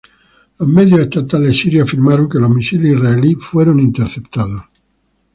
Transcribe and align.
Los 0.57 0.67
medios 0.67 1.01
estatales 1.01 1.55
sirios 1.59 1.83
afirmaron 1.87 2.27
que 2.27 2.39
los 2.39 2.49
misiles 2.49 2.95
israelíes 2.95 3.37
fueron 3.39 3.79
interceptados. 3.79 4.63